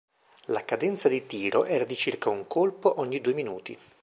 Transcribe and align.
La 0.45 0.65
cadenza 0.65 1.07
di 1.09 1.27
tiro 1.27 1.63
era 1.63 1.85
di 1.85 1.95
circa 1.95 2.29
un 2.29 2.47
colpo 2.47 2.99
ogni 3.01 3.21
due 3.21 3.35
minuti. 3.35 3.77